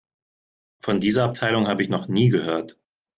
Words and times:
Von 0.79 0.99
dieser 0.99 1.25
Abteilung 1.25 1.67
habe 1.67 1.83
ich 1.83 1.89
noch 1.89 2.07
nie 2.07 2.29
gehört. 2.29 2.75